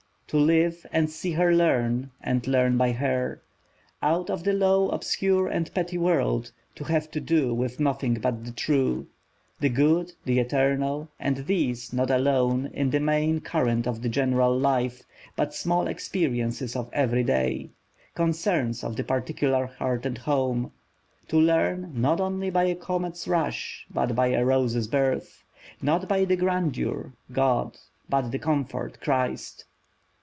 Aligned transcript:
To 0.27 0.37
live, 0.37 0.85
and 0.93 1.09
see 1.09 1.33
her 1.33 1.53
learn, 1.53 2.11
and 2.21 2.47
learn 2.47 2.77
by 2.77 2.93
her, 2.93 3.41
Out 4.01 4.29
of 4.29 4.45
the 4.45 4.53
low 4.53 4.87
obscure 4.87 5.49
and 5.49 5.69
petty 5.73 5.97
world.... 5.97 6.53
To 6.75 6.85
have 6.85 7.11
to 7.11 7.19
do 7.19 7.53
with 7.53 7.81
nothing 7.81 8.13
but 8.13 8.45
the 8.45 8.51
true, 8.53 9.07
The 9.59 9.67
good, 9.67 10.13
the 10.23 10.39
eternal 10.39 11.09
and 11.19 11.45
these, 11.47 11.91
not 11.91 12.09
alone, 12.09 12.67
In 12.67 12.91
the 12.91 13.01
main 13.01 13.41
current 13.41 13.85
of 13.85 14.01
the 14.01 14.07
general 14.07 14.57
life, 14.57 15.03
But 15.35 15.53
small 15.53 15.87
experiences 15.87 16.77
of 16.77 16.89
every 16.93 17.25
day, 17.25 17.71
Concerns 18.15 18.85
of 18.85 18.95
the 18.95 19.03
particular 19.03 19.65
hearth 19.65 20.05
and 20.05 20.17
home: 20.17 20.71
To 21.27 21.37
learn 21.41 21.91
not 21.93 22.21
only 22.21 22.49
by 22.49 22.63
a 22.67 22.75
comet's 22.75 23.27
rush 23.27 23.85
But 23.93 24.11
a 24.17 24.45
rose's 24.45 24.87
birth, 24.87 25.43
not 25.81 26.07
by 26.07 26.23
the 26.23 26.37
grandeur, 26.37 27.11
God 27.33 27.75
But 28.07 28.29
the 28.31 28.39
comfort, 28.39 29.01
Christ." 29.01 29.65